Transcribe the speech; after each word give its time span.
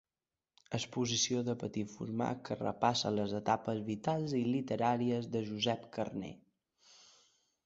Exposició 0.77 1.43
de 1.49 1.53
petit 1.63 1.91
format 1.97 2.41
que 2.49 2.57
repassa 2.61 3.11
les 3.19 3.35
etapes 3.41 3.83
vitals 3.91 4.35
i 4.39 4.43
literàries 4.55 5.29
de 5.37 5.45
Josep 5.53 5.87
Carner. 5.99 6.35